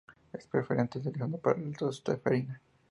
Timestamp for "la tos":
1.59-2.01